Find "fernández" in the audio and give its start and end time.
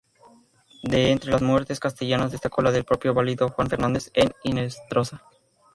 3.69-4.11